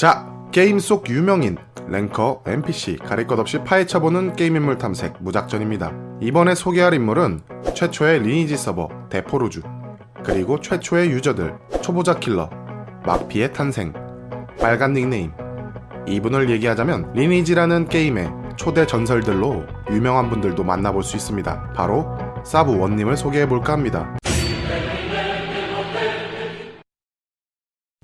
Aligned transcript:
자, 0.00 0.26
게임 0.50 0.78
속 0.78 1.10
유명인, 1.10 1.58
랭커, 1.86 2.44
NPC, 2.46 2.96
가릴 3.04 3.26
것 3.26 3.38
없이 3.38 3.58
파헤쳐보는 3.58 4.34
게임 4.34 4.56
인물 4.56 4.78
탐색 4.78 5.16
무작전입니다. 5.20 5.92
이번에 6.22 6.54
소개할 6.54 6.94
인물은 6.94 7.42
최초의 7.74 8.22
리니지 8.22 8.56
서버 8.56 8.88
데포로쥬, 9.10 9.60
그리고 10.24 10.58
최초의 10.58 11.10
유저들 11.10 11.54
초보자 11.82 12.14
킬러, 12.14 12.48
막피의 13.04 13.52
탄생, 13.52 13.92
빨간 14.58 14.94
닉네임. 14.94 15.32
이분을 16.08 16.48
얘기하자면 16.48 17.12
리니지라는 17.12 17.90
게임의 17.90 18.32
초대 18.56 18.86
전설들로 18.86 19.66
유명한 19.90 20.30
분들도 20.30 20.64
만나볼 20.64 21.02
수 21.02 21.18
있습니다. 21.18 21.74
바로 21.74 22.06
사부 22.42 22.78
원님을 22.78 23.18
소개해볼까 23.18 23.74
합니다. 23.74 24.16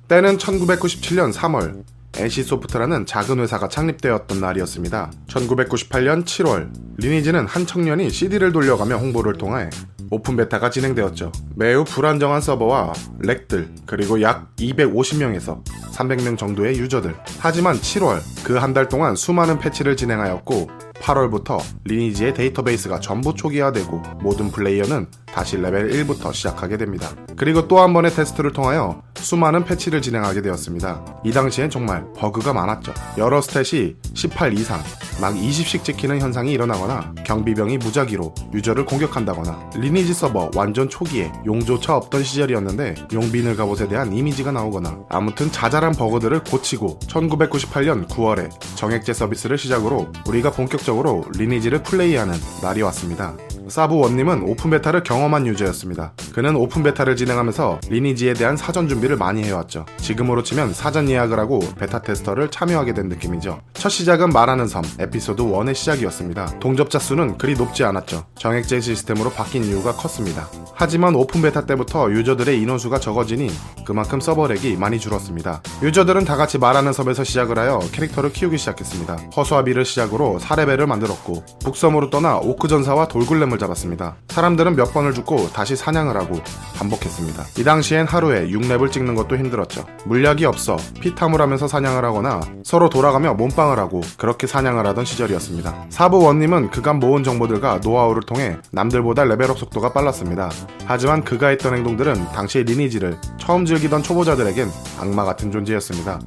때는 0.08 0.38
1997년 0.38 1.32
3월 1.32 1.82
NC소프트라는 2.16 3.04
작은 3.04 3.40
회사가 3.40 3.68
창립되었던 3.68 4.40
날이었습니다. 4.40 5.10
1998년 5.28 6.24
7월 6.24 6.70
리니지는 6.96 7.46
한 7.46 7.66
청년이 7.66 8.08
CD를 8.10 8.52
돌려가며 8.52 8.96
홍보를 8.96 9.34
통해 9.34 9.68
오픈 10.10 10.36
베타가 10.36 10.70
진행되었죠. 10.70 11.32
매우 11.56 11.84
불안정한 11.84 12.40
서버와 12.40 12.92
렉들 13.18 13.68
그리고 13.86 14.22
약 14.22 14.54
250명에서 14.56 15.62
300명 15.92 16.38
정도의 16.38 16.78
유저들. 16.78 17.14
하지만 17.40 17.76
7월 17.76 18.20
그 18.44 18.58
한 18.58 18.72
달 18.72 18.88
동안 18.88 19.16
수많은 19.16 19.58
패치를 19.58 19.96
진행하였고 19.96 20.70
8월부터 21.00 21.58
리니지의 21.84 22.34
데이터베이스가 22.34 23.00
전부 23.00 23.34
초기화되고 23.34 24.02
모든 24.22 24.50
플레이어는 24.50 25.06
다시 25.26 25.56
레벨 25.56 25.90
1부터 25.90 26.32
시작하게 26.32 26.76
됩니다. 26.78 27.10
그리고 27.36 27.66
또 27.68 27.80
한 27.82 27.92
번의 27.92 28.12
테스트를 28.12 28.52
통하여 28.52 29.02
수많은 29.16 29.64
패치를 29.64 30.02
진행하게 30.02 30.42
되었습니다. 30.42 31.20
이 31.24 31.32
당시엔 31.32 31.70
정말 31.70 32.06
버그가 32.16 32.52
많았죠. 32.52 32.92
여러 33.18 33.40
스탯이 33.40 33.96
18 34.14 34.58
이상, 34.58 34.80
막 35.20 35.34
20씩 35.34 35.84
찍히는 35.84 36.20
현상이 36.20 36.52
일어나거나 36.52 37.14
경비병이 37.24 37.78
무작위로 37.78 38.34
유저를 38.54 38.84
공격한다거나 38.84 39.70
리니지 39.76 40.14
서버 40.14 40.50
완전 40.54 40.88
초기에 40.88 41.32
용조차 41.44 41.96
없던 41.96 42.22
시절이었는데 42.22 43.08
용비늘 43.12 43.56
갑옷에 43.56 43.88
대한 43.88 44.12
이미지가 44.12 44.52
나오거나 44.52 45.00
아무튼 45.08 45.50
자잘한 45.50 45.92
버그들을 45.92 46.44
고치고 46.44 47.00
1998년 47.00 48.06
9월에 48.08 48.50
정액제 48.76 49.12
서비스를 49.12 49.58
시작으로 49.58 50.12
우리가 50.28 50.50
본격적으로 50.52 51.24
리니지를 51.36 51.82
플레이하는 51.82 52.34
날이 52.62 52.82
왔습니다. 52.82 53.36
사부 53.68 53.98
원님은 53.98 54.42
오픈 54.42 54.70
베타를 54.70 55.02
경험한 55.02 55.46
유저였습니다. 55.46 56.12
그는 56.32 56.54
오픈 56.54 56.84
베타를 56.84 57.16
진행하면서 57.16 57.80
리니지에 57.88 58.34
대한 58.34 58.56
사전 58.56 58.88
준비를 58.88 59.16
많이 59.16 59.42
해왔죠. 59.42 59.86
지금으로 59.98 60.44
치면 60.44 60.72
사전 60.72 61.10
예약을 61.10 61.38
하고 61.38 61.58
베타 61.76 62.00
테스터를 62.00 62.50
참여하게 62.50 62.94
된 62.94 63.08
느낌이죠. 63.08 63.60
첫 63.74 63.88
시작은 63.88 64.30
말하는 64.30 64.68
섬 64.68 64.84
에피소드 65.00 65.42
1의 65.42 65.74
시작이었습니다. 65.74 66.58
동접자 66.60 67.00
수는 67.00 67.38
그리 67.38 67.54
높지 67.54 67.82
않았죠. 67.82 68.26
정액제 68.38 68.80
시스템으로 68.80 69.30
바뀐 69.30 69.64
이유가 69.64 69.92
컸습니다. 69.92 70.48
하지만 70.74 71.16
오픈 71.16 71.42
베타 71.42 71.66
때부터 71.66 72.10
유저들의 72.10 72.60
인원수가 72.60 73.00
적어지니 73.00 73.50
그만큼 73.84 74.20
서버렉이 74.20 74.76
많이 74.76 75.00
줄었습니다. 75.00 75.62
유저들은 75.82 76.24
다 76.24 76.36
같이 76.36 76.58
말하는 76.58 76.92
섬에서 76.92 77.24
시작을 77.24 77.58
하여 77.58 77.80
캐릭터를 77.92 78.30
키우기 78.32 78.58
시작했습니다. 78.58 79.16
허수아비를 79.36 79.84
시작으로 79.84 80.38
사레벨을 80.38 80.86
만들었고 80.86 81.44
북섬으로 81.64 82.10
떠나 82.10 82.36
오크 82.36 82.68
전사와 82.68 83.08
돌골렘을 83.08 83.55
잡았습니다. 83.58 84.16
사람들은 84.28 84.76
몇 84.76 84.92
번을 84.92 85.14
죽고 85.14 85.50
다시 85.52 85.76
사냥을 85.76 86.16
하고 86.16 86.40
반복했습니다. 86.76 87.44
이 87.58 87.64
당시엔 87.64 88.06
하루에 88.06 88.48
6렙을 88.48 88.92
찍는 88.92 89.14
것도 89.14 89.36
힘들었죠. 89.36 89.86
물약이 90.04 90.44
없어 90.44 90.76
피탐을 91.00 91.40
하면서 91.40 91.66
사냥을 91.68 92.04
하거나 92.04 92.40
서로 92.64 92.88
돌아가며 92.88 93.34
몸빵을 93.34 93.78
하고 93.78 94.00
그렇게 94.18 94.46
사냥을 94.46 94.86
하던 94.86 95.04
시절이었습니다. 95.04 95.86
사부 95.88 96.22
원님은 96.22 96.70
그간 96.70 96.98
모은 96.98 97.24
정보들과 97.24 97.80
노하우를 97.82 98.22
통해 98.22 98.56
남들보다 98.72 99.24
레벨업 99.24 99.58
속도가 99.58 99.92
빨랐습니다. 99.92 100.50
하지만 100.84 101.24
그가 101.24 101.48
했던 101.48 101.74
행동들은 101.74 102.32
당시 102.32 102.62
리니지를 102.62 103.18
처음 103.38 103.64
즐기던 103.64 104.02
초보자들에겐 104.02 104.68
악마 105.00 105.24
같은 105.24 105.50
존재였습니다. 105.50 106.20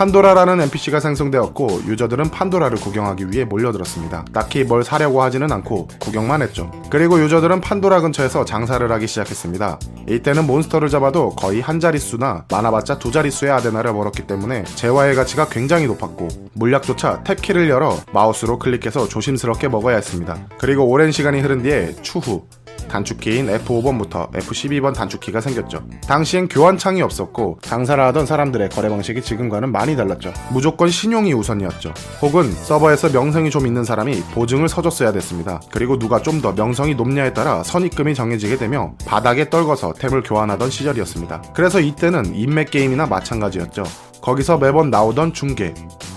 판도라라는 0.00 0.62
NPC가 0.62 0.98
생성되었고 0.98 1.82
유저들은 1.86 2.30
판도라를 2.30 2.78
구경하기 2.78 3.30
위해 3.30 3.44
몰려들었습니다. 3.44 4.24
딱히 4.32 4.64
뭘 4.64 4.82
사려고 4.82 5.22
하지는 5.22 5.52
않고 5.52 5.88
구경만 6.00 6.40
했죠. 6.40 6.70
그리고 6.88 7.20
유저들은 7.20 7.60
판도라 7.60 8.00
근처에서 8.00 8.46
장사를 8.46 8.90
하기 8.90 9.06
시작했습니다. 9.06 9.78
이때는 10.08 10.46
몬스터를 10.46 10.88
잡아도 10.88 11.28
거의 11.36 11.60
한 11.60 11.80
자릿수나 11.80 12.46
많아봤자 12.50 12.98
두 12.98 13.12
자릿수의 13.12 13.52
아데나를 13.52 13.92
벌었기 13.92 14.26
때문에 14.26 14.64
재화의 14.64 15.14
가치가 15.16 15.46
굉장히 15.50 15.86
높았고 15.86 16.28
물약조차 16.54 17.22
탭키를 17.22 17.68
열어 17.68 17.98
마우스로 18.14 18.58
클릭해서 18.58 19.06
조심스럽게 19.06 19.68
먹어야 19.68 19.96
했습니다. 19.96 20.38
그리고 20.56 20.86
오랜 20.86 21.12
시간이 21.12 21.40
흐른 21.40 21.62
뒤에 21.62 21.96
추후 22.00 22.46
단축키인 22.88 23.46
F5번부터 23.46 24.32
F12번 24.32 24.92
단축키가 24.92 25.40
생겼죠. 25.40 25.80
당시엔 26.08 26.48
교환창이 26.48 27.02
없었고 27.02 27.58
장사를 27.62 28.02
하던 28.02 28.26
사람들의 28.26 28.68
거래 28.70 28.88
방식이 28.88 29.22
지금과는 29.22 29.70
많이 29.70 29.94
달랐죠. 29.96 30.32
무조건 30.50 30.88
신용이 30.88 31.32
우선이었죠. 31.32 31.94
혹은 32.20 32.50
서버에서 32.50 33.10
명성이 33.10 33.50
좀 33.50 33.66
있는 33.66 33.84
사람이 33.84 34.20
보증을 34.32 34.68
서줬어야 34.68 35.12
됐습니다. 35.12 35.60
그리고 35.70 35.96
누가 35.98 36.20
좀 36.20 36.40
더 36.40 36.52
명성이 36.52 36.94
높냐에 36.94 37.34
따라 37.34 37.62
선입금이 37.62 38.14
정해지게 38.14 38.56
되며 38.56 38.94
바닥에 39.04 39.50
떨궈서 39.50 39.92
템을 39.92 40.22
교환하던 40.22 40.70
시절이었습니다. 40.70 41.42
그래서 41.52 41.80
이때는 41.80 42.34
인맥 42.34 42.70
게임이나 42.70 43.04
마찬가지였죠. 43.06 43.84
거기서 44.22 44.56
매번 44.56 44.88
나오던 44.88 45.34
중개, 45.34 45.74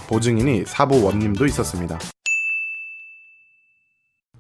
보증인이 0.08 0.64
사부 0.66 1.04
원님도 1.04 1.46
있었습니다. 1.46 2.00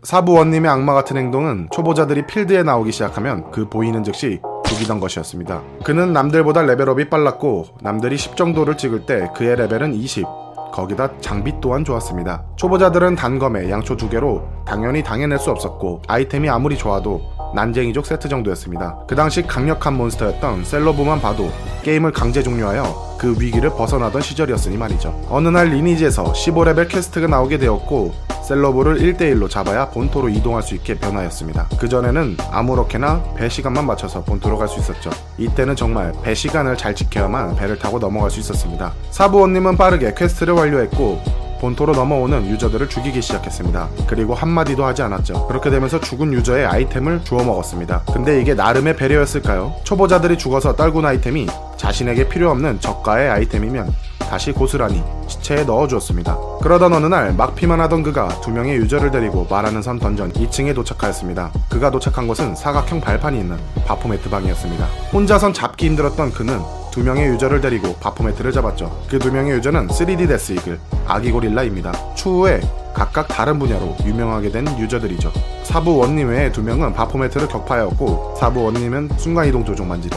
사부원님의 0.03 0.69
악마 0.69 0.93
같은 0.93 1.15
행동은 1.15 1.69
초보자들이 1.71 2.27
필드에 2.27 2.63
나오기 2.63 2.91
시작하면 2.91 3.49
그 3.51 3.69
보이는 3.69 4.03
즉시 4.03 4.41
죽이던 4.65 4.99
것이었습니다. 4.99 5.61
그는 5.83 6.11
남들보다 6.11 6.63
레벨업이 6.63 7.09
빨랐고 7.09 7.65
남들이 7.81 8.17
10 8.17 8.35
정도를 8.35 8.75
찍을 8.77 9.05
때 9.05 9.29
그의 9.35 9.55
레벨은 9.55 9.93
20. 9.93 10.25
거기다 10.73 11.11
장비 11.21 11.53
또한 11.61 11.85
좋았습니다. 11.85 12.43
초보자들은 12.55 13.15
단검에 13.15 13.69
양초 13.69 13.95
두 13.95 14.09
개로 14.09 14.43
당연히 14.65 15.03
당해낼 15.03 15.37
수 15.37 15.51
없었고 15.51 16.01
아이템이 16.07 16.49
아무리 16.49 16.75
좋아도 16.75 17.21
난쟁이족 17.53 18.05
세트 18.05 18.27
정도였습니다. 18.27 19.05
그 19.07 19.15
당시 19.15 19.43
강력한 19.43 19.95
몬스터였던 19.95 20.65
셀러브만 20.65 21.21
봐도 21.21 21.51
게임을 21.83 22.11
강제 22.11 22.41
종료하여 22.41 23.17
그 23.19 23.35
위기를 23.39 23.69
벗어나던 23.69 24.21
시절이었으니 24.21 24.75
말이죠. 24.75 25.27
어느 25.29 25.47
날 25.49 25.67
리니지에서 25.67 26.33
15레벨 26.33 26.89
퀘스트가 26.89 27.27
나오게 27.27 27.59
되었고 27.59 28.32
셀로브를 28.43 28.97
1대1로 28.97 29.49
잡아야 29.49 29.89
본토로 29.89 30.29
이동할 30.29 30.61
수 30.63 30.75
있게 30.75 30.95
변하였습니다. 30.99 31.67
그전에는 31.79 32.37
아무렇게나 32.51 33.23
배 33.35 33.47
시간만 33.49 33.85
맞춰서 33.85 34.23
본토로 34.23 34.57
갈 34.57 34.67
수 34.67 34.79
있었죠. 34.79 35.09
이때는 35.37 35.75
정말 35.75 36.13
배 36.23 36.33
시간을 36.33 36.77
잘 36.77 36.95
지켜야만 36.95 37.55
배를 37.55 37.77
타고 37.77 37.99
넘어갈 37.99 38.31
수 38.31 38.39
있었습니다. 38.39 38.93
사부원님은 39.11 39.77
빠르게 39.77 40.13
퀘스트를 40.15 40.53
완료했고 40.53 41.21
본토로 41.63 41.93
넘어오는 41.93 42.49
유저들을 42.49 42.89
죽이기 42.89 43.21
시작했습니다. 43.21 43.87
그리고 44.05 44.35
한마디도 44.35 44.83
하지 44.83 45.01
않았죠. 45.01 45.47
그렇게 45.47 45.69
되면서 45.69 45.97
죽은 45.97 46.33
유저의 46.33 46.65
아이템을 46.65 47.23
주워 47.23 47.41
먹었습니다. 47.45 48.01
근데 48.11 48.41
이게 48.41 48.53
나름의 48.53 48.97
배려였을까요? 48.97 49.73
초보자들이 49.85 50.37
죽어서 50.37 50.75
떨군 50.75 51.05
아이템이 51.05 51.47
자신에게 51.77 52.27
필요 52.27 52.51
없는 52.51 52.81
저가의 52.81 53.29
아이템이면 53.29 53.93
다시 54.19 54.51
고스란히 54.51 55.01
시체에 55.27 55.63
넣어주었습니다. 55.63 56.37
그러던 56.61 56.91
어느 56.91 57.05
날 57.05 57.33
막피만 57.33 57.79
하던 57.79 58.03
그가 58.03 58.27
두 58.41 58.51
명의 58.51 58.75
유저를 58.75 59.11
데리고 59.11 59.47
말하는 59.49 59.81
섬 59.81 59.99
던전 59.99 60.33
2층에 60.33 60.75
도착하였습니다. 60.75 61.53
그가 61.69 61.91
도착한 61.91 62.27
곳은 62.27 62.55
사각형 62.55 62.99
발판이 62.99 63.39
있는 63.39 63.57
바포메트 63.85 64.29
방이었습니다. 64.29 64.85
혼자선 65.13 65.53
잡기 65.53 65.85
힘들었던 65.85 66.33
그는 66.33 66.59
두 66.93 67.03
명의 67.03 67.25
유저를 67.27 67.59
데리고 67.59 67.95
바포메트를 67.95 68.51
잡았죠. 68.51 69.05
그 69.09 69.17
두 69.17 69.31
명의 69.31 69.53
유저는 69.53 69.87
3D 69.87 70.27
데스 70.27 70.51
이글, 70.53 70.79
아기 71.07 71.31
고릴라입니다. 71.31 71.91
추후에 72.13 72.61
각각 72.93 73.27
다른 73.27 73.57
분야로 73.57 73.95
유명하게 74.05 74.51
된 74.51 74.67
유저들이죠. 74.79 75.31
사부 75.63 75.97
원님 75.97 76.29
외에 76.29 76.51
두 76.51 76.61
명은 76.61 76.93
바포메트를 76.93 77.47
격파하였고 77.47 78.35
사부 78.39 78.65
원님은 78.65 79.09
순간이동 79.17 79.65
조종 79.65 79.87
반지를 79.87 80.15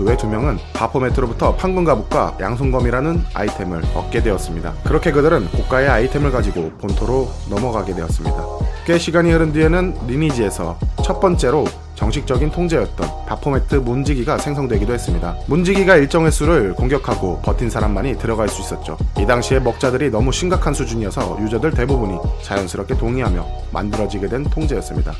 그 0.00 0.04
외 0.04 0.16
두 0.16 0.26
명은 0.26 0.58
바포매트로부터 0.72 1.56
판금 1.56 1.84
가북과 1.84 2.38
양손검이라는 2.40 3.22
아이템을 3.34 3.82
얻게 3.94 4.22
되었습니다. 4.22 4.72
그렇게 4.84 5.12
그들은 5.12 5.50
고가의 5.50 5.90
아이템을 5.90 6.32
가지고 6.32 6.70
본토로 6.80 7.28
넘어가게 7.50 7.94
되었습니다. 7.94 8.44
꽤 8.86 8.96
시간이 8.96 9.30
흐른 9.30 9.52
뒤에는 9.52 9.98
리니지에서 10.06 10.78
첫 11.04 11.20
번째로 11.20 11.66
정식적인 11.96 12.50
통제였던 12.50 13.26
바포매트 13.26 13.74
문지기가 13.74 14.38
생성되기도 14.38 14.94
했습니다. 14.94 15.36
문지기가 15.46 15.96
일정 15.96 16.24
횟수를 16.24 16.72
공격하고 16.72 17.42
버틴 17.42 17.68
사람만이 17.68 18.16
들어갈 18.16 18.48
수 18.48 18.62
있었죠. 18.62 18.96
이 19.18 19.26
당시에 19.26 19.60
먹자들이 19.60 20.10
너무 20.10 20.32
심각한 20.32 20.72
수준이어서 20.72 21.36
유저들 21.42 21.72
대부분이 21.72 22.18
자연스럽게 22.42 22.96
동의하며 22.96 23.46
만들어지게 23.70 24.28
된 24.28 24.44
통제였습니다. 24.44 25.12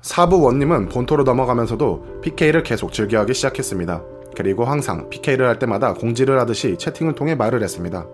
사부 0.00 0.40
원님은 0.42 0.88
본토로 0.88 1.24
넘어가면서도 1.24 2.20
PK를 2.22 2.62
계속 2.62 2.92
즐겨하기 2.92 3.34
시작했습니다. 3.34 4.02
그리고 4.36 4.64
항상 4.64 5.08
PK를 5.10 5.46
할 5.46 5.58
때마다 5.58 5.94
공지를 5.94 6.38
하듯이 6.38 6.76
채팅을 6.78 7.14
통해 7.14 7.34
말을 7.34 7.62
했습니다. 7.62 8.06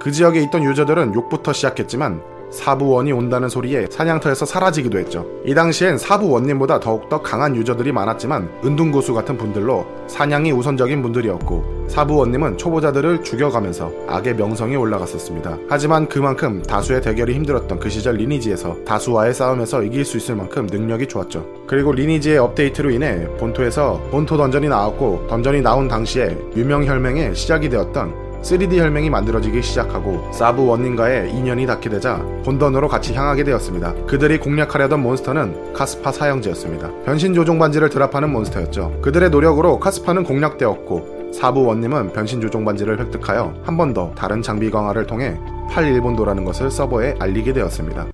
그 0.00 0.10
지역에 0.10 0.42
있던 0.42 0.64
유저들은 0.64 1.14
욕부터 1.14 1.52
시작했지만 1.52 2.22
사부원이 2.56 3.12
온다는 3.12 3.48
소리에 3.48 3.86
사냥터에서 3.90 4.46
사라지기도 4.46 4.98
했죠. 4.98 5.26
이 5.44 5.54
당시엔 5.54 5.98
사부원님보다 5.98 6.80
더욱더 6.80 7.20
강한 7.20 7.54
유저들이 7.54 7.92
많았지만 7.92 8.48
은둔고수 8.64 9.14
같은 9.14 9.36
분들로 9.36 9.86
사냥이 10.08 10.52
우선적인 10.52 11.02
분들이었고 11.02 11.86
사부원님은 11.88 12.58
초보자들을 12.58 13.22
죽여가면서 13.22 13.92
악의 14.08 14.36
명성이 14.36 14.76
올라갔었습니다. 14.76 15.58
하지만 15.68 16.08
그만큼 16.08 16.62
다수의 16.62 17.02
대결이 17.02 17.34
힘들었던 17.34 17.78
그 17.78 17.88
시절 17.88 18.16
리니지에서 18.16 18.76
다수와의 18.84 19.34
싸움에서 19.34 19.82
이길 19.82 20.04
수 20.04 20.16
있을 20.16 20.34
만큼 20.34 20.66
능력이 20.66 21.06
좋았죠. 21.06 21.44
그리고 21.66 21.92
리니지의 21.92 22.38
업데이트로 22.38 22.90
인해 22.90 23.26
본토에서 23.38 24.00
본토 24.10 24.36
던전이 24.36 24.68
나왔고 24.68 25.26
던전이 25.28 25.60
나온 25.60 25.88
당시에 25.88 26.36
유명 26.56 26.84
혈맹의 26.84 27.34
시작이 27.34 27.68
되었던 27.68 28.25
3D 28.42 28.76
혈맹이 28.78 29.10
만들어지기 29.10 29.62
시작하고 29.62 30.30
사부 30.32 30.64
원님과의 30.64 31.30
인연이 31.32 31.66
닿게 31.66 31.88
되자 31.90 32.16
본던으로 32.44 32.88
같이 32.88 33.14
향하게 33.14 33.44
되었습니다. 33.44 33.94
그들이 34.06 34.38
공략하려던 34.38 35.02
몬스터는 35.02 35.72
카스파 35.72 36.12
사형제였습니다. 36.12 36.90
변신 37.04 37.34
조종 37.34 37.58
반지를 37.58 37.88
드랍하는 37.90 38.30
몬스터였죠. 38.32 39.00
그들의 39.02 39.30
노력으로 39.30 39.80
카스파는 39.80 40.24
공략되었고 40.24 41.32
사부 41.32 41.64
원님은 41.64 42.12
변신 42.12 42.40
조종 42.40 42.64
반지를 42.64 42.98
획득하여 43.00 43.54
한 43.64 43.76
번 43.76 43.92
더 43.92 44.12
다른 44.14 44.42
장비 44.42 44.70
강화를 44.70 45.06
통해 45.06 45.38
8일본도라는 45.70 46.44
것을 46.44 46.70
서버에 46.70 47.16
알리게 47.18 47.52
되었습니다. 47.52 48.06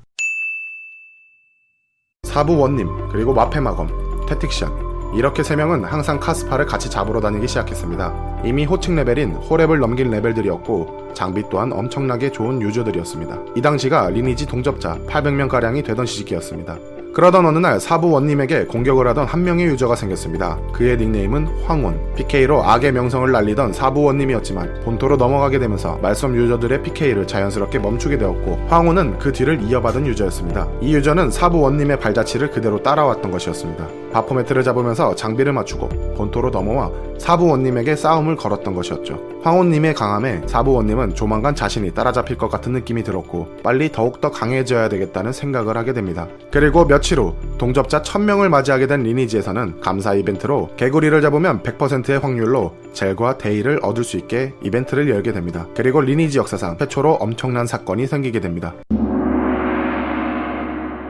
사부 2.25 2.59
원님 2.59 2.89
그리고 3.11 3.35
마페마검, 3.35 3.89
테틱션 4.29 4.92
이렇게 5.15 5.43
세 5.43 5.57
명은 5.57 5.85
항상 5.85 6.19
카스파를 6.19 6.67
같이 6.67 6.89
잡으러 6.89 7.21
다니기 7.21 7.47
시작했습니다. 7.47 8.43
이미 8.45 8.65
호칭 8.65 8.97
레벨인 8.97 9.39
호렙을 9.41 9.79
넘긴 9.79 10.11
레벨들이었고 10.11 11.13
장비 11.15 11.43
또한 11.51 11.73
엄청나게 11.73 12.33
좋은 12.33 12.63
유저들이었습니다. 12.63 13.39
이 13.57 13.61
당시가 13.61 14.11
리니지 14.11 14.47
동접자 14.47 14.99
800명가량이 15.07 15.85
되던 15.85 16.07
시기였습니다. 16.07 16.79
그러던 17.13 17.45
어느 17.45 17.59
날 17.59 17.79
사부 17.79 18.11
원님에게 18.11 18.65
공격을 18.65 19.07
하던 19.09 19.27
한 19.27 19.45
명의 19.45 19.67
유저가 19.67 19.97
생겼습니다. 19.97 20.59
그의 20.73 20.97
닉네임은 20.97 21.47
황원. 21.65 22.01
PK로 22.15 22.65
악의 22.65 22.93
명성을 22.93 23.31
날리던 23.31 23.75
사부 23.75 24.03
원님이었지만 24.03 24.81
본토로 24.85 25.17
넘어가게 25.17 25.59
되면서 25.59 25.99
말섬 26.01 26.35
유저들의 26.35 26.83
PK를 26.83 27.27
자연스럽게 27.27 27.79
멈추게 27.81 28.17
되었고 28.17 28.67
황원은 28.69 29.19
그 29.19 29.31
뒤를 29.33 29.61
이어받은 29.63 30.07
유저였습니다. 30.07 30.69
이 30.81 30.95
유저는 30.95 31.31
사부 31.31 31.61
원님의 31.61 32.01
발자취를 32.01 32.51
그대로 32.51 32.83
따라왔던 32.83 33.31
것이었습니다. 33.31 33.89
바포메트를 34.13 34.63
잡으면서 34.63 35.15
장비를 35.15 35.53
맞추고 35.53 35.89
본토로 36.17 36.49
넘어와 36.49 36.91
사부 37.19 37.47
원님에게 37.49 37.95
싸움을 37.95 38.37
걸었던 38.37 38.75
것이었죠. 38.75 39.32
황혼님의 39.43 39.95
강함에 39.95 40.43
사부 40.47 40.73
원님은 40.73 41.15
조만간 41.15 41.55
자신이 41.55 41.93
따라잡힐 41.93 42.39
것 42.39 42.49
같은 42.49 42.73
느낌이 42.73 43.03
들었고 43.03 43.59
빨리 43.63 43.93
더욱더 43.93 44.31
강해져야 44.31 44.89
되겠다는 44.89 45.33
생각을 45.33 45.77
하게 45.77 45.93
됩니다. 45.93 46.29
그리고 46.51 46.87
몇 46.87 47.03
며칠 47.03 47.19
후 47.19 47.35
동접자 47.59 48.01
1000명을 48.03 48.49
맞이하게 48.49 48.87
된 48.87 49.03
리니지에서는 49.03 49.81
감사 49.81 50.15
이벤트로 50.15 50.71
개구리를 50.77 51.21
잡으면 51.21 51.61
100%의 51.65 52.21
확률로 52.21 52.77
젤과 52.93 53.39
데이를 53.39 53.81
얻을 53.83 54.05
수 54.05 54.17
있게 54.17 54.55
이벤트를 54.63 55.11
열게 55.11 55.33
됩니다. 55.33 55.67
그리고 55.77 56.01
리니지 56.01 56.39
역사상 56.39 56.79
최초로 56.79 57.15
엄청난 57.15 57.67
사건이 57.67 58.07
생기게 58.07 58.39
됩니다. 58.39 58.73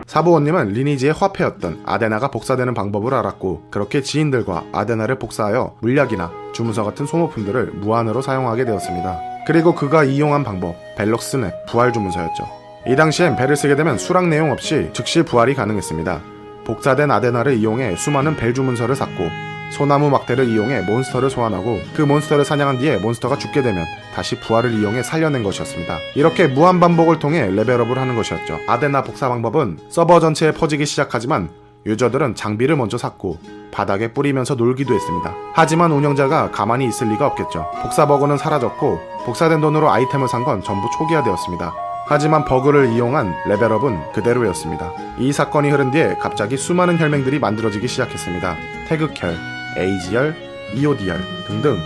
사부원님은 0.07 0.69
리니지의 0.69 1.13
화폐였던 1.13 1.83
아데나가 1.85 2.29
복사되는 2.29 2.73
방법을 2.73 3.13
알았고 3.13 3.69
그렇게 3.71 4.01
지인들과 4.01 4.65
아데나를 4.73 5.19
복사하여 5.19 5.77
물약이나 5.81 6.42
주문서 6.53 6.85
같은 6.85 7.07
소모품들을 7.07 7.73
무한으로 7.75 8.23
사용하게 8.23 8.65
되었습니다. 8.65 9.19
그리고 9.47 9.75
그가 9.75 10.05
이용한 10.05 10.45
방법 10.45 10.77
벨럭스 10.97 11.37
넷 11.37 11.53
부활 11.67 11.93
주문서였죠. 11.93 12.45
이 12.87 12.97
당시엔 12.97 13.37
배를 13.37 13.57
쓰게 13.57 13.77
되면 13.77 13.99
수락 13.99 14.29
내용 14.29 14.51
없이 14.51 14.91
즉시 14.93 15.23
부활이 15.23 15.55
가능했습니다. 15.55 16.21
복사된 16.65 17.11
아데나를 17.11 17.57
이용해 17.59 17.97
수많은 17.97 18.37
벨 18.37 18.55
주문서를 18.55 18.95
샀고 18.95 19.29
소나무 19.73 20.11
막대를 20.11 20.49
이용해 20.49 20.83
몬스터를 20.83 21.31
소환하고 21.31 21.81
그 21.95 22.03
몬스터를 22.03 22.45
사냥한 22.45 22.79
뒤에 22.79 22.99
몬스터가 22.99 23.39
죽게 23.39 23.63
되면 23.63 23.85
다시 24.15 24.39
부활을 24.39 24.73
이용해 24.73 25.03
살려낸 25.03 25.43
것이었습니다. 25.43 25.99
이렇게 26.15 26.47
무한 26.47 26.79
반복을 26.79 27.19
통해 27.19 27.47
레벨업을 27.51 27.99
하는 27.99 28.15
것이었죠. 28.15 28.59
아데나 28.69 29.03
복사 29.03 29.29
방법은 29.29 29.79
서버 29.89 30.21
전체에 30.21 30.53
퍼지기 30.53 30.85
시작하지만 30.85 31.49
유저들은 31.87 32.35
장비를 32.35 32.77
먼저 32.77 32.97
샀고 32.99 33.39
바닥에 33.73 34.13
뿌리면서 34.13 34.55
놀기도 34.55 34.95
했습니다. 34.95 35.35
하지만 35.55 35.93
운영자가 35.93 36.51
가만히 36.51 36.87
있을 36.87 37.09
리가 37.09 37.27
없겠죠. 37.29 37.71
복사 37.83 38.07
버그는 38.07 38.37
사라졌고 38.39 39.01
복사된 39.25 39.61
돈으로 39.61 39.91
아이템을 39.91 40.29
산 40.29 40.45
건 40.45 40.63
전부 40.63 40.89
초기화되었습니다. 40.99 41.73
하지만 42.09 42.45
버그를 42.45 42.93
이용한 42.93 43.33
레벨업은 43.47 44.13
그대로였습니다. 44.13 44.93
이 45.19 45.33
사건이 45.33 45.71
흐른 45.71 45.91
뒤에 45.93 46.17
갑자기 46.21 46.57
수많은 46.57 46.99
혈맹들이 46.99 47.39
만들어지기 47.39 47.87
시작했습니다. 47.89 48.57
태극혈, 48.89 49.37
에이지혈, 49.79 50.35
이오디혈 50.75 51.17
등등 51.47 51.79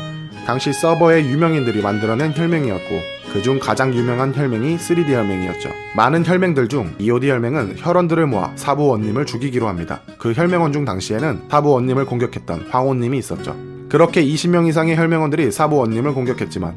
당시 0.46 0.72
서버의 0.72 1.28
유명인들이 1.28 1.82
만들어낸 1.82 2.32
혈맹이었고 2.32 3.16
그중 3.32 3.58
가장 3.58 3.92
유명한 3.92 4.32
혈맹이 4.32 4.76
3D 4.76 5.10
혈맹이었죠. 5.10 5.70
많은 5.96 6.24
혈맹들 6.24 6.68
중 6.68 6.94
EOD 7.00 7.28
혈맹은 7.28 7.74
혈원들을 7.76 8.26
모아 8.28 8.52
사부 8.54 8.86
원님을 8.86 9.26
죽이기로 9.26 9.66
합니다. 9.66 10.00
그 10.18 10.32
혈맹원 10.32 10.72
중 10.72 10.84
당시에는 10.84 11.48
사부 11.50 11.72
원님을 11.72 12.06
공격했던 12.06 12.68
황혼님이 12.70 13.18
있었죠. 13.18 13.56
그렇게 13.88 14.24
20명 14.24 14.68
이상의 14.68 14.96
혈맹원들이 14.96 15.50
사부 15.50 15.76
원님을 15.78 16.14
공격했지만 16.14 16.74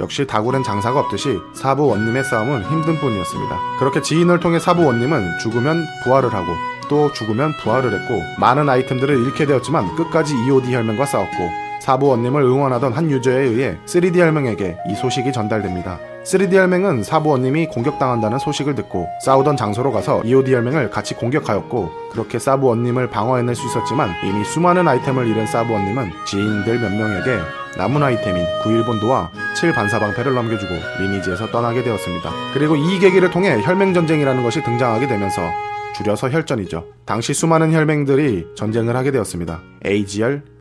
역시 0.00 0.26
다굴엔 0.26 0.64
장사가 0.64 0.98
없듯이 0.98 1.38
사부 1.54 1.86
원님의 1.86 2.24
싸움은 2.24 2.64
힘든 2.64 2.96
뿐이었습니다. 2.98 3.58
그렇게 3.78 4.02
지인을 4.02 4.40
통해 4.40 4.58
사부 4.58 4.84
원님은 4.84 5.38
죽으면 5.38 5.86
부활을 6.02 6.34
하고 6.34 6.54
또 6.88 7.12
죽으면 7.12 7.52
부활을 7.62 7.92
했고 7.92 8.20
많은 8.40 8.68
아이템들을 8.68 9.24
잃게 9.26 9.46
되었지만 9.46 9.94
끝까지 9.94 10.34
EOD 10.34 10.74
혈맹과 10.74 11.06
싸웠고 11.06 11.61
사부 11.82 12.06
원님을 12.06 12.42
응원하던 12.42 12.92
한 12.92 13.10
유저에 13.10 13.42
의해 13.42 13.76
3D 13.86 14.16
혈맹에게 14.16 14.76
이 14.88 14.94
소식이 14.94 15.32
전달됩니다. 15.32 15.98
3D 16.22 16.54
혈맹은 16.54 17.02
사부 17.02 17.30
원님이 17.30 17.66
공격당한다는 17.66 18.38
소식을 18.38 18.76
듣고 18.76 19.08
싸우던 19.24 19.56
장소로 19.56 19.90
가서 19.90 20.22
EOD 20.24 20.54
혈맹을 20.54 20.90
같이 20.90 21.14
공격하였고 21.14 21.90
그렇게 22.12 22.38
사부 22.38 22.68
원님을 22.68 23.10
방어해낼 23.10 23.56
수 23.56 23.66
있었지만 23.66 24.10
이미 24.24 24.44
수많은 24.44 24.86
아이템을 24.86 25.26
잃은 25.26 25.48
사부 25.48 25.72
원님은 25.72 26.12
지인들 26.24 26.78
몇 26.78 26.92
명에게 26.92 27.40
남은 27.76 28.00
아이템인 28.00 28.46
9일본도와 28.62 29.30
7반사방패를 29.56 30.34
넘겨주고 30.34 30.72
리니지에서 31.00 31.50
떠나게 31.50 31.82
되었습니다. 31.82 32.30
그리고 32.54 32.76
이 32.76 33.00
계기를 33.00 33.32
통해 33.32 33.60
혈맹전쟁이라는 33.60 34.40
것이 34.44 34.62
등장하게 34.62 35.08
되면서 35.08 35.42
줄여서 35.96 36.30
혈전이죠. 36.30 36.84
당시 37.04 37.34
수많은 37.34 37.72
혈맹들이 37.72 38.46
전쟁을 38.54 38.94
하게 38.94 39.10
되었습니다. 39.10 39.60
에 39.84 39.96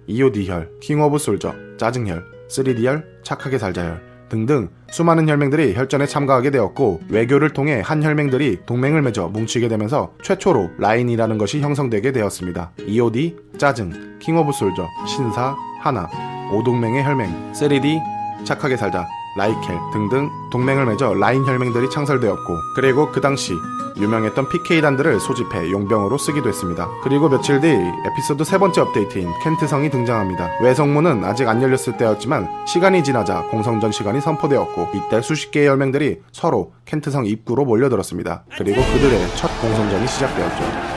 EOD혈, 0.08 0.80
킹 0.82 1.02
오브 1.02 1.18
솔저, 1.18 1.54
짜증혈, 1.78 2.26
3D혈, 2.50 3.04
착하게 3.24 3.58
살자혈 3.58 4.12
등등 4.30 4.70
수많은 4.90 5.28
혈맹들이 5.28 5.76
혈전에 5.76 6.06
참가하게 6.06 6.52
되었고 6.52 7.02
외교를 7.10 7.50
통해 7.50 7.82
한 7.84 8.02
혈맹들이 8.02 8.60
동맹을 8.66 9.02
맺어 9.02 9.28
뭉치게 9.28 9.68
되면서 9.68 10.14
최초로 10.24 10.72
라인이라는 10.78 11.38
것이 11.38 11.60
형성되게 11.60 12.14
되었습니다. 12.14 12.72
EOD, 12.88 13.36
짜증, 13.58 14.20
킹 14.20 14.38
오브 14.38 14.54
솔저, 14.54 14.88
신사, 15.06 15.56
하나, 15.82 16.10
오동맹의 16.54 17.04
혈맹, 17.04 17.54
3D, 17.54 18.00
착하게 18.46 18.78
살자, 18.78 19.06
라이켈 19.38 19.78
등등 19.94 20.30
동맹을 20.52 20.86
맺어 20.86 21.14
라인 21.14 21.46
혈맹들이 21.46 21.90
창설되었고 21.90 22.58
그리고 22.76 23.12
그 23.12 23.22
당시 23.22 23.54
유명했던 23.98 24.50
PK단들을 24.50 25.20
소집해 25.20 25.72
용병으로 25.72 26.18
쓰기도 26.18 26.50
했습니다. 26.50 26.90
그리고 27.04 27.30
며칠 27.30 27.60
뒤 27.60 27.68
에피소드 27.68 28.44
세 28.44 28.58
번째 28.58 28.82
업데이트인 28.82 29.32
켄트성이 29.44 29.90
등장합니다. 29.90 30.50
외성문은 30.62 31.24
아직 31.24 31.48
안 31.48 31.62
열렸을 31.62 31.98
때였지만 31.98 32.66
시간이 32.66 33.04
지나자 33.04 33.44
공성전 33.44 33.92
시간이 33.92 34.22
선포되었고 34.22 34.90
이때 34.94 35.22
수십 35.22 35.52
개의 35.52 35.70
혈맹들이 35.70 36.22
서로 36.32 36.74
켄트성 36.86 37.26
입구로 37.26 37.66
몰려들었습니다. 37.66 38.46
그리고 38.58 38.82
그들의 38.82 39.28
첫 39.36 39.50
공성전이 39.62 40.08
시작되었죠. 40.08 40.91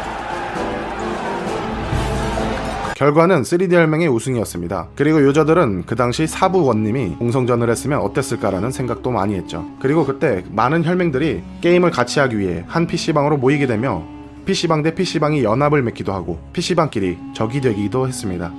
결과는 2.94 3.42
3D 3.42 3.72
혈맹의 3.72 4.08
우승이었습니다. 4.08 4.88
그리고 4.94 5.20
유저들은 5.20 5.84
그 5.86 5.96
당시 5.96 6.28
사부 6.28 6.64
원님이 6.64 7.16
공성전을 7.18 7.68
했으면 7.68 8.00
어땠을까라는 8.00 8.70
생각도 8.70 9.10
많이 9.10 9.34
했죠. 9.34 9.66
그리고 9.80 10.06
그때 10.06 10.44
많은 10.50 10.84
혈맹들이 10.84 11.42
게임을 11.60 11.90
같이 11.90 12.20
하기 12.20 12.38
위해 12.38 12.64
한 12.68 12.86
PC방으로 12.86 13.36
모이게 13.36 13.66
되며 13.66 14.04
PC방 14.46 14.82
대 14.82 14.94
PC방이 14.94 15.42
연합을 15.42 15.82
맺기도 15.82 16.12
하고 16.12 16.38
PC방끼리 16.52 17.18
적이 17.34 17.60
되기도 17.62 18.06
했습니다. 18.06 18.52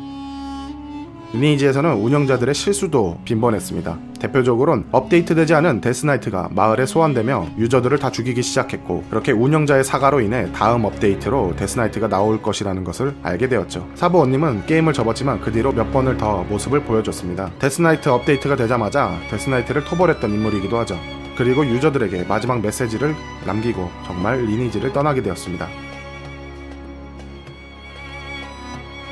리니지에서는 1.39 1.93
운영자들의 1.93 2.55
실수도 2.55 3.17
빈번했습니다. 3.25 3.97
대표적으로는 4.19 4.85
업데이트되지 4.91 5.53
않은 5.55 5.81
데스나이트가 5.81 6.49
마을에 6.51 6.85
소환되며 6.85 7.47
유저들을 7.57 7.99
다 7.99 8.09
죽이기 8.09 8.41
시작했고 8.41 9.03
그렇게 9.09 9.31
운영자의 9.31 9.83
사과로 9.83 10.21
인해 10.21 10.51
다음 10.53 10.85
업데이트로 10.85 11.55
데스나이트가 11.55 12.07
나올 12.07 12.41
것이라는 12.41 12.83
것을 12.83 13.15
알게 13.21 13.49
되었죠. 13.49 13.87
사보원님은 13.95 14.65
게임을 14.65 14.93
접었지만 14.93 15.41
그 15.41 15.51
뒤로 15.51 15.71
몇 15.71 15.91
번을 15.91 16.17
더 16.17 16.43
모습을 16.43 16.81
보여줬습니다. 16.83 17.51
데스나이트 17.59 18.09
업데이트가 18.09 18.55
되자마자 18.55 19.17
데스나이트를 19.29 19.83
토벌했던 19.83 20.31
인물이기도 20.31 20.77
하죠. 20.79 20.97
그리고 21.37 21.65
유저들에게 21.65 22.23
마지막 22.23 22.61
메시지를 22.61 23.13
남기고 23.45 23.89
정말 24.05 24.39
리니지를 24.39 24.93
떠나게 24.93 25.21
되었습니다. 25.21 25.67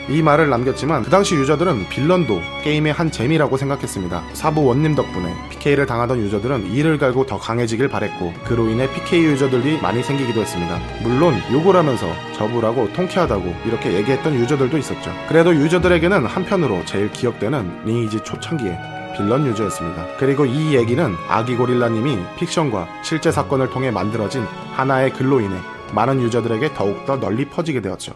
이 0.09 0.21
말을 0.21 0.49
남겼지만 0.49 1.03
그 1.03 1.09
당시 1.09 1.35
유저들은 1.35 1.87
빌런도 1.89 2.41
게임의 2.63 2.91
한 2.93 3.09
재미라고 3.09 3.57
생각했습니다. 3.57 4.23
사부 4.33 4.65
원님 4.65 4.95
덕분에 4.95 5.33
PK를 5.49 5.85
당하던 5.85 6.19
유저들은 6.19 6.71
이를 6.71 6.97
갈고 6.97 7.25
더 7.25 7.37
강해지길 7.37 7.87
바랬고 7.87 8.33
그로 8.43 8.67
인해 8.69 8.91
PK 8.91 9.23
유저들이 9.23 9.79
많이 9.81 10.03
생기기도 10.03 10.41
했습니다. 10.41 10.79
물론 11.01 11.35
욕을 11.51 11.75
하면서 11.75 12.07
저부라고 12.33 12.91
통쾌하다고 12.93 13.55
이렇게 13.65 13.93
얘기했던 13.93 14.35
유저들도 14.35 14.77
있었죠. 14.77 15.11
그래도 15.29 15.55
유저들에게는 15.55 16.25
한편으로 16.25 16.83
제일 16.85 17.11
기억되는 17.11 17.85
리니지 17.85 18.19
초창기에 18.23 18.77
빌런 19.15 19.45
유저였습니다. 19.45 20.05
그리고 20.17 20.45
이 20.45 20.75
얘기는 20.75 21.15
아기 21.29 21.55
고릴라님이 21.55 22.17
픽션과 22.37 22.87
실제 23.03 23.31
사건을 23.31 23.69
통해 23.69 23.91
만들어진 23.91 24.43
하나의 24.73 25.13
글로 25.13 25.39
인해 25.39 25.55
많은 25.93 26.21
유저들에게 26.21 26.73
더욱더 26.73 27.19
널리 27.19 27.45
퍼지게 27.45 27.81
되었죠. 27.81 28.13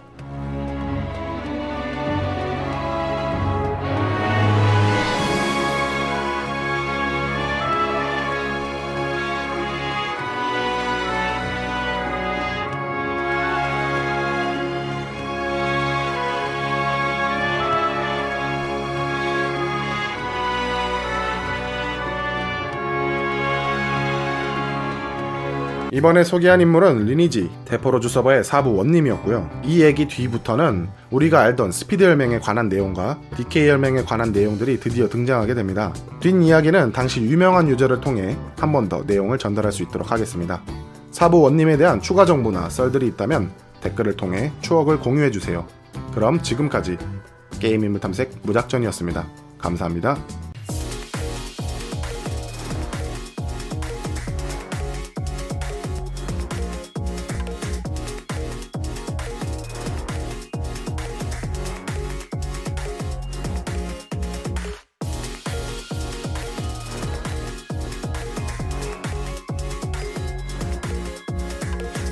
이번에 25.98 26.24
소개한 26.24 26.62
인물은 26.62 27.06
리니지 27.06 27.50
데포로쥬 27.66 28.08
서버의 28.08 28.44
사부원님이었고요. 28.44 29.50
이 29.64 29.82
얘기 29.82 30.08
뒤부터는 30.08 30.88
우리가 31.10 31.42
알던 31.42 31.72
스피드 31.72 32.04
혈맹에 32.04 32.38
관한 32.38 32.70
내용과 32.70 33.20
DK 33.36 33.68
혈맹에 33.68 34.04
관한 34.04 34.32
내용들이 34.32 34.80
드디어 34.80 35.10
등장하게 35.10 35.56
됩니다. 35.56 35.92
뒷이야기는 36.20 36.92
당시 36.92 37.22
유명한 37.22 37.68
유저를 37.68 38.00
통해 38.00 38.38
한 38.60 38.72
번 38.72 38.88
더 38.90 39.04
내용을 39.08 39.40
전달할 39.40 39.72
수 39.72 39.82
있도록 39.82 40.12
하겠습니다. 40.12 40.62
사부원님에 41.10 41.78
대한 41.78 42.00
추가 42.00 42.26
정보나 42.26 42.70
썰들이 42.70 43.08
있다면 43.08 43.50
댓글을 43.82 44.16
통해 44.18 44.52
추억을 44.62 45.00
공유해주세요. 45.00 45.66
그럼 46.14 46.44
지금까지 46.44 46.98
게임 47.60 47.84
인물 47.84 48.00
탐색 48.00 48.34
무작전이었습니다. 48.44 49.26
감사합니다. 49.58 50.16